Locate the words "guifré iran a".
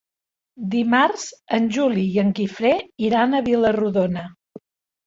2.41-3.47